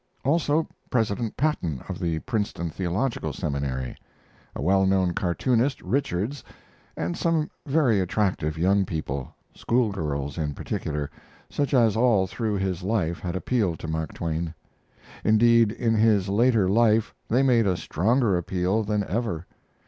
[0.25, 3.95] ]also President Patton, of the Princeton Theological Seminary;
[4.55, 6.43] a well known cartoonist, Richards,
[6.97, 11.11] and some very attractive young people school girls in particular,
[11.51, 14.55] such as all through his life had appealed to Mark Twain.
[15.23, 19.45] Indeed, in his later life they made a stronger appeal than ever.